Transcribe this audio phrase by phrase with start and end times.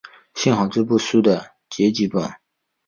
[0.33, 2.27] 幸好这部书的结集本。